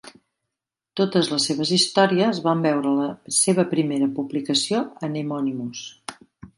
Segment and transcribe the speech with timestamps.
[1.01, 3.13] Totes les seves històries van veure la
[3.43, 5.89] seva primera publicació a Nemonymous.